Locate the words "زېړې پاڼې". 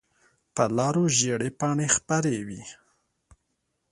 1.17-1.87